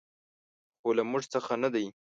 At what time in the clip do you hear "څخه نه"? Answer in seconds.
1.33-1.69